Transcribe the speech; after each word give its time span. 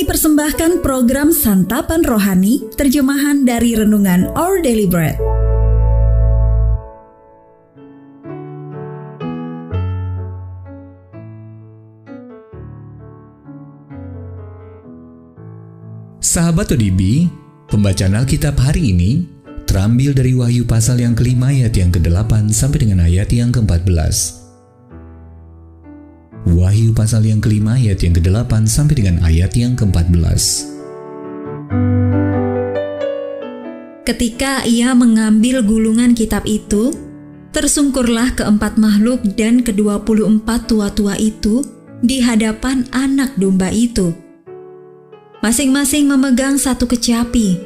Kami 0.00 0.16
persembahkan 0.16 0.80
program 0.80 1.28
Santapan 1.28 2.00
Rohani, 2.00 2.64
terjemahan 2.72 3.44
dari 3.44 3.76
Renungan 3.76 4.32
Our 4.32 4.64
Daily 4.64 4.88
Bread. 4.88 5.20
Sahabat 16.24 16.72
ODB, 16.72 17.28
pembacaan 17.68 18.16
Alkitab 18.24 18.56
hari 18.56 18.96
ini 18.96 19.28
terambil 19.68 20.16
dari 20.16 20.32
Wahyu 20.32 20.64
pasal 20.64 21.04
yang 21.04 21.12
kelima 21.12 21.52
ayat 21.52 21.76
yang 21.76 21.92
ke-8 21.92 22.48
sampai 22.48 22.88
dengan 22.88 23.04
ayat 23.04 23.28
yang 23.36 23.52
ke-14. 23.52 24.39
Wahyu 26.50 26.90
pasal 26.90 27.22
yang 27.22 27.38
kelima 27.38 27.78
ayat 27.78 28.02
yang 28.02 28.10
ke-8 28.18 28.66
sampai 28.66 28.94
dengan 28.98 29.22
ayat 29.22 29.54
yang 29.54 29.78
ke-14. 29.78 30.66
Ketika 34.02 34.66
ia 34.66 34.90
mengambil 34.90 35.62
gulungan 35.62 36.18
kitab 36.18 36.42
itu, 36.42 36.90
tersungkurlah 37.54 38.34
keempat 38.34 38.74
makhluk 38.74 39.22
dan 39.38 39.62
kedua 39.62 40.02
puluh 40.02 40.26
empat 40.26 40.66
tua-tua 40.66 41.14
itu 41.14 41.62
di 42.02 42.18
hadapan 42.18 42.82
anak 42.90 43.38
domba 43.38 43.70
itu. 43.70 44.10
Masing-masing 45.46 46.10
memegang 46.10 46.58
satu 46.58 46.90
kecapi 46.90 47.62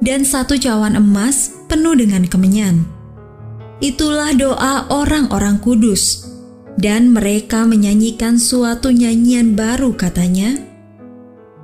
dan 0.00 0.24
satu 0.24 0.56
cawan 0.56 0.96
emas 0.96 1.52
penuh 1.68 1.92
dengan 1.92 2.24
kemenyan. 2.24 2.88
Itulah 3.84 4.32
doa 4.32 4.88
orang-orang 4.88 5.60
kudus 5.60 6.31
dan 6.80 7.12
mereka 7.12 7.68
menyanyikan 7.68 8.40
suatu 8.40 8.92
nyanyian 8.92 9.52
baru 9.56 9.92
katanya, 9.96 10.56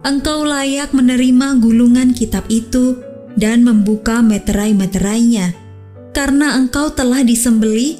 Engkau 0.06 0.46
layak 0.46 0.94
menerima 0.94 1.58
gulungan 1.58 2.14
kitab 2.14 2.46
itu 2.46 3.02
dan 3.34 3.66
membuka 3.66 4.22
meterai-meterainya, 4.22 5.52
karena 6.14 6.54
engkau 6.54 6.90
telah 6.94 7.26
disembeli 7.26 7.98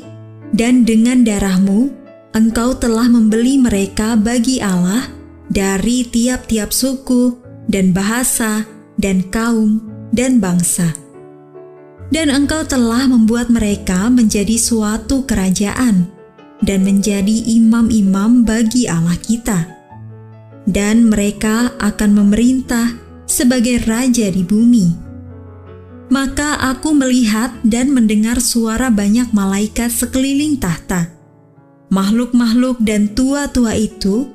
dan 0.54 0.86
dengan 0.86 1.26
darahmu 1.26 1.98
engkau 2.38 2.76
telah 2.78 3.10
membeli 3.10 3.58
mereka 3.58 4.14
bagi 4.14 4.62
Allah 4.62 5.10
dari 5.50 6.06
tiap-tiap 6.06 6.70
suku 6.70 7.34
dan 7.66 7.90
bahasa 7.90 8.64
dan 9.00 9.24
kaum 9.28 9.82
dan 10.14 10.38
bangsa. 10.38 10.94
Dan 12.08 12.32
engkau 12.32 12.64
telah 12.64 13.04
membuat 13.04 13.52
mereka 13.52 14.08
menjadi 14.08 14.56
suatu 14.56 15.28
kerajaan, 15.28 16.08
dan 16.62 16.82
menjadi 16.82 17.44
imam-imam 17.58 18.42
bagi 18.42 18.90
Allah 18.90 19.18
kita. 19.18 19.66
Dan 20.68 21.08
mereka 21.08 21.72
akan 21.80 22.10
memerintah 22.18 22.92
sebagai 23.24 23.84
raja 23.84 24.28
di 24.28 24.42
bumi. 24.44 24.88
Maka 26.08 26.56
aku 26.72 26.96
melihat 26.96 27.52
dan 27.64 27.92
mendengar 27.92 28.40
suara 28.40 28.88
banyak 28.88 29.28
malaikat 29.36 29.92
sekeliling 29.92 30.56
tahta. 30.56 31.12
Makhluk-makhluk 31.92 32.80
dan 32.80 33.12
tua-tua 33.12 33.76
itu, 33.76 34.28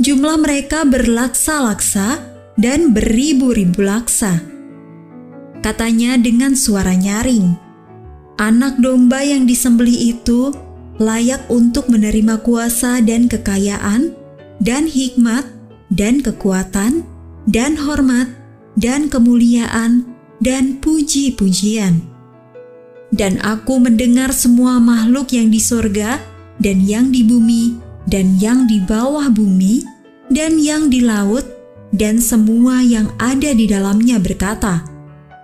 jumlah 0.00 0.40
mereka 0.40 0.88
berlaksa-laksa 0.88 2.20
dan 2.56 2.92
beribu-ribu 2.92 3.80
laksa. 3.84 4.40
Katanya 5.60 6.16
dengan 6.16 6.56
suara 6.56 6.92
nyaring, 6.96 7.54
anak 8.40 8.80
domba 8.80 9.24
yang 9.24 9.44
disembeli 9.44 10.16
itu 10.16 10.52
layak 11.02 11.42
untuk 11.50 11.90
menerima 11.90 12.38
kuasa 12.46 13.02
dan 13.02 13.26
kekayaan, 13.26 14.14
dan 14.62 14.86
hikmat, 14.86 15.42
dan 15.90 16.22
kekuatan, 16.22 17.02
dan 17.50 17.74
hormat, 17.74 18.30
dan 18.78 19.10
kemuliaan, 19.10 20.06
dan 20.38 20.78
puji-pujian. 20.78 22.00
Dan 23.12 23.42
aku 23.44 23.76
mendengar 23.76 24.32
semua 24.32 24.80
makhluk 24.80 25.34
yang 25.34 25.52
di 25.52 25.60
sorga, 25.60 26.22
dan 26.62 26.80
yang 26.86 27.12
di 27.12 27.26
bumi, 27.26 27.76
dan 28.08 28.40
yang 28.40 28.64
di 28.64 28.80
bawah 28.80 29.28
bumi, 29.28 29.84
dan 30.32 30.56
yang 30.56 30.88
di 30.88 31.04
laut, 31.04 31.44
dan 31.92 32.16
semua 32.22 32.80
yang 32.80 33.12
ada 33.20 33.52
di 33.52 33.68
dalamnya 33.68 34.16
berkata, 34.16 34.88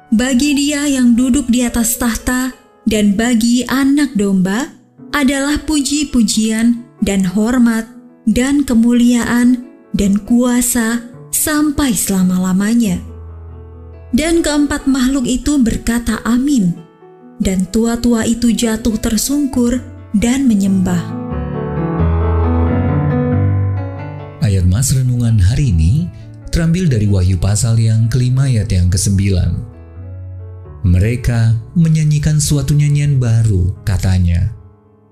Bagi 0.09 0.57
dia 0.57 0.89
yang 0.89 1.13
duduk 1.13 1.53
di 1.53 1.61
atas 1.61 2.01
tahta, 2.01 2.57
dan 2.89 3.13
bagi 3.13 3.69
anak 3.69 4.17
domba, 4.17 4.78
adalah 5.13 5.57
puji-pujian 5.65 6.85
dan 7.01 7.25
hormat 7.25 7.89
dan 8.29 8.65
kemuliaan 8.67 9.65
dan 9.97 10.21
kuasa 10.29 11.01
sampai 11.33 11.97
selama-lamanya. 11.97 13.01
Dan 14.09 14.41
keempat 14.41 14.89
makhluk 14.89 15.29
itu 15.29 15.61
berkata 15.61 16.25
amin, 16.25 16.73
dan 17.41 17.69
tua-tua 17.69 18.25
itu 18.25 18.53
jatuh 18.53 18.97
tersungkur 18.97 19.81
dan 20.17 20.49
menyembah. 20.49 21.01
Ayat 24.41 24.65
Mas 24.65 24.97
Renungan 24.97 25.37
hari 25.37 25.77
ini 25.77 26.09
terambil 26.49 26.89
dari 26.89 27.05
Wahyu 27.05 27.37
pasal 27.37 27.77
yang 27.77 28.09
kelima 28.09 28.49
ayat 28.49 28.73
yang 28.73 28.89
kesembilan. 28.89 29.61
Mereka 30.89 31.77
menyanyikan 31.77 32.41
suatu 32.41 32.73
nyanyian 32.73 33.21
baru, 33.21 33.77
katanya. 33.85 34.58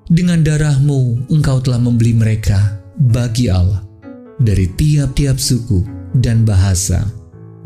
Dengan 0.07 0.39
darahmu 0.39 1.27
engkau 1.35 1.59
telah 1.59 1.83
membeli 1.83 2.15
mereka 2.15 2.79
bagi 2.95 3.51
Allah 3.51 3.83
dari 4.39 4.71
tiap-tiap 4.71 5.35
suku 5.35 5.83
dan 6.15 6.47
bahasa 6.47 7.11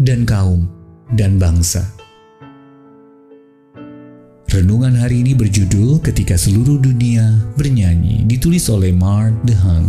dan 0.01 0.25
kaum 0.25 0.65
dan 1.13 1.37
bangsa. 1.37 1.85
Renungan 4.49 4.97
hari 4.97 5.21
ini 5.21 5.37
berjudul 5.37 6.01
Ketika 6.01 6.41
Seluruh 6.41 6.81
Dunia 6.81 7.29
Bernyanyi, 7.61 8.25
ditulis 8.25 8.73
oleh 8.73 8.97
Mark 8.97 9.37
DeHaan. 9.45 9.85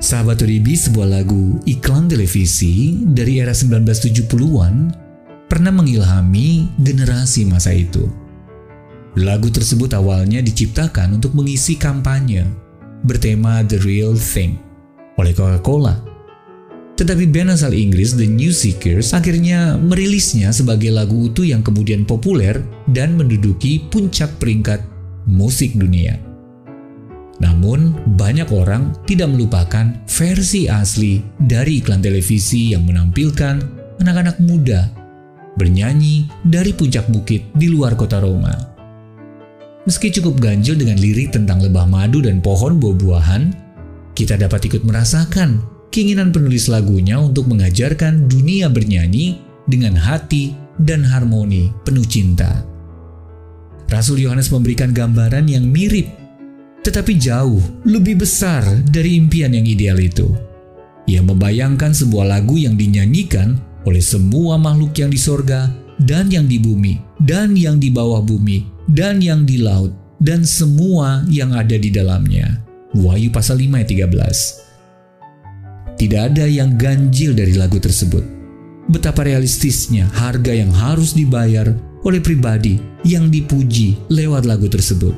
Sahabat 0.00 0.40
Uribi, 0.40 0.80
sebuah 0.80 1.20
lagu 1.20 1.60
iklan 1.68 2.08
televisi 2.08 3.04
dari 3.04 3.36
era 3.36 3.52
1970-an 3.52 4.74
pernah 5.44 5.72
mengilhami 5.76 6.72
generasi 6.80 7.44
masa 7.44 7.76
itu. 7.76 8.23
Lagu 9.14 9.46
tersebut 9.46 9.94
awalnya 9.94 10.42
diciptakan 10.42 11.22
untuk 11.22 11.38
mengisi 11.38 11.78
kampanye 11.78 12.50
bertema 13.06 13.62
The 13.62 13.78
Real 13.86 14.18
Thing 14.18 14.58
oleh 15.14 15.30
Coca-Cola. 15.30 15.94
Tetapi 16.98 17.30
band 17.30 17.54
asal 17.54 17.74
Inggris 17.74 18.18
The 18.18 18.26
New 18.26 18.50
Seekers 18.50 19.14
akhirnya 19.14 19.78
merilisnya 19.78 20.50
sebagai 20.50 20.90
lagu 20.90 21.30
utuh 21.30 21.46
yang 21.46 21.62
kemudian 21.62 22.02
populer 22.02 22.58
dan 22.90 23.14
menduduki 23.14 23.86
puncak 23.86 24.34
peringkat 24.42 24.82
musik 25.30 25.78
dunia. 25.78 26.18
Namun, 27.38 27.94
banyak 28.14 28.50
orang 28.54 28.94
tidak 29.10 29.30
melupakan 29.30 29.94
versi 30.06 30.70
asli 30.70 31.18
dari 31.34 31.82
iklan 31.82 32.02
televisi 32.02 32.74
yang 32.74 32.86
menampilkan 32.86 33.58
anak-anak 34.02 34.38
muda 34.42 34.90
bernyanyi 35.54 36.30
dari 36.46 36.74
puncak 36.74 37.10
bukit 37.10 37.50
di 37.54 37.70
luar 37.70 37.98
kota 37.98 38.22
Roma. 38.22 38.73
Meski 39.84 40.08
cukup 40.08 40.40
ganjil 40.40 40.80
dengan 40.80 40.96
lirik 40.96 41.36
tentang 41.36 41.60
lebah 41.60 41.84
madu 41.84 42.24
dan 42.24 42.40
pohon 42.40 42.80
buah-buahan, 42.80 43.52
kita 44.16 44.40
dapat 44.40 44.64
ikut 44.72 44.80
merasakan 44.80 45.60
keinginan 45.92 46.32
penulis 46.32 46.72
lagunya 46.72 47.20
untuk 47.20 47.44
mengajarkan 47.52 48.24
dunia 48.24 48.72
bernyanyi 48.72 49.44
dengan 49.68 49.92
hati 49.92 50.56
dan 50.80 51.04
harmoni 51.04 51.68
penuh 51.84 52.04
cinta. 52.08 52.64
Rasul 53.92 54.24
Yohanes 54.24 54.48
memberikan 54.48 54.96
gambaran 54.96 55.52
yang 55.52 55.68
mirip, 55.68 56.08
tetapi 56.80 57.20
jauh 57.20 57.60
lebih 57.84 58.24
besar 58.24 58.64
dari 58.88 59.20
impian 59.20 59.52
yang 59.52 59.68
ideal 59.68 60.00
itu. 60.00 60.32
Ia 61.04 61.20
membayangkan 61.20 61.92
sebuah 61.92 62.24
lagu 62.24 62.56
yang 62.56 62.80
dinyanyikan 62.80 63.60
oleh 63.84 64.00
semua 64.00 64.56
makhluk 64.56 64.96
yang 64.96 65.12
di 65.12 65.20
sorga 65.20 65.68
dan 66.00 66.32
yang 66.32 66.48
di 66.48 66.56
bumi 66.56 66.96
dan 67.20 67.52
yang 67.52 67.76
di 67.76 67.92
bawah 67.92 68.24
bumi 68.24 68.73
dan 68.90 69.22
yang 69.24 69.46
di 69.48 69.58
laut, 69.60 69.92
dan 70.20 70.44
semua 70.44 71.24
yang 71.28 71.52
ada 71.56 71.76
di 71.76 71.90
dalamnya. 71.92 72.60
Wahyu 72.94 73.30
pasal 73.34 73.58
5 73.58 73.78
ayat 73.80 73.88
13. 73.90 75.98
Tidak 75.98 76.20
ada 76.20 76.46
yang 76.46 76.78
ganjil 76.78 77.34
dari 77.34 77.54
lagu 77.54 77.78
tersebut. 77.78 78.24
Betapa 78.90 79.24
realistisnya 79.24 80.06
harga 80.12 80.52
yang 80.52 80.70
harus 80.70 81.14
dibayar 81.16 81.72
oleh 82.04 82.20
pribadi 82.20 82.76
yang 83.02 83.32
dipuji 83.32 83.96
lewat 84.12 84.44
lagu 84.44 84.68
tersebut. 84.68 85.16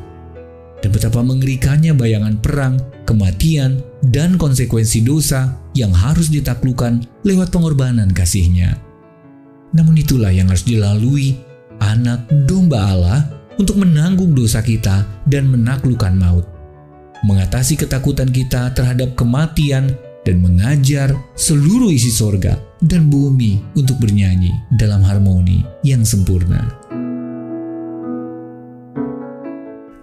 Dan 0.81 0.93
betapa 0.95 1.25
mengerikannya 1.25 1.97
bayangan 1.97 2.39
perang, 2.39 2.79
kematian, 3.09 3.83
dan 4.07 4.39
konsekuensi 4.39 5.03
dosa 5.03 5.59
yang 5.75 5.91
harus 5.91 6.31
ditaklukkan 6.31 7.03
lewat 7.27 7.51
pengorbanan 7.51 8.15
kasihnya. 8.15 8.79
Namun 9.75 9.99
itulah 9.99 10.31
yang 10.31 10.47
harus 10.47 10.63
dilalui 10.63 11.35
anak 11.83 12.23
domba 12.47 12.95
Allah 12.95 13.36
untuk 13.57 13.81
menanggung 13.81 14.37
dosa 14.37 14.61
kita 14.61 15.05
dan 15.29 15.49
menaklukkan 15.49 16.13
maut. 16.17 16.45
Mengatasi 17.25 17.81
ketakutan 17.81 18.29
kita 18.29 18.71
terhadap 18.77 19.17
kematian 19.17 19.97
dan 20.23 20.37
mengajar 20.43 21.17
seluruh 21.39 21.89
isi 21.89 22.13
sorga 22.13 22.61
dan 22.85 23.09
bumi 23.09 23.63
untuk 23.79 23.97
bernyanyi 24.03 24.53
dalam 24.77 25.01
harmoni 25.01 25.65
yang 25.81 26.05
sempurna. 26.05 26.67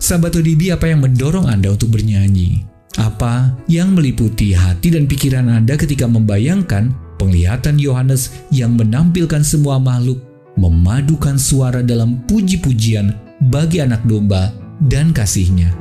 Sahabat 0.04 0.36
ODB, 0.36 0.76
apa 0.76 0.92
yang 0.92 1.00
mendorong 1.00 1.48
Anda 1.48 1.72
untuk 1.72 1.96
bernyanyi? 1.96 2.68
Apa 3.00 3.56
yang 3.72 3.96
meliputi 3.96 4.52
hati 4.52 4.92
dan 4.92 5.08
pikiran 5.08 5.48
Anda 5.48 5.80
ketika 5.80 6.06
membayangkan 6.06 6.92
penglihatan 7.18 7.80
Yohanes 7.80 8.36
yang 8.52 8.76
menampilkan 8.76 9.42
semua 9.42 9.80
makhluk 9.80 10.20
memadukan 10.60 11.40
suara 11.40 11.82
dalam 11.82 12.22
puji-pujian 12.30 13.16
bagi 13.52 13.84
anak 13.84 14.08
domba 14.08 14.56
dan 14.80 15.12
kasihnya? 15.12 15.76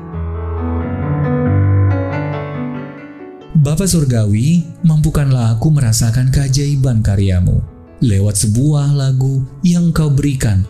Bapa 3.63 3.87
Surgawi, 3.87 4.67
mampukanlah 4.83 5.55
aku 5.55 5.71
merasakan 5.71 6.35
keajaiban 6.35 6.99
karyamu 6.99 7.63
lewat 8.03 8.35
sebuah 8.43 8.91
lagu 8.99 9.47
yang 9.63 9.95
kau 9.95 10.11
berikan 10.11 10.67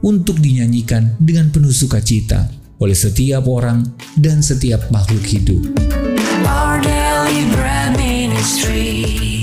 untuk 0.00 0.40
dinyanyikan 0.40 1.20
dengan 1.20 1.52
penuh 1.52 1.74
sukacita 1.76 2.48
oleh 2.80 2.96
setiap 2.96 3.44
orang 3.44 3.84
dan 4.16 4.40
setiap 4.40 4.88
makhluk 4.88 5.20
hidup. 5.28 5.60
Our 6.48 6.80
daily 6.80 7.52
bread 7.52 8.00
ministries 8.00 9.39